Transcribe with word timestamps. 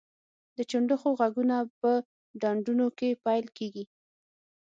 د 0.55 0.57
چنډخو 0.69 1.09
غږونه 1.19 1.57
په 1.79 1.91
ډنډونو 2.41 2.87
کې 2.97 3.09
پیل 3.25 3.45
کیږي 3.57 3.85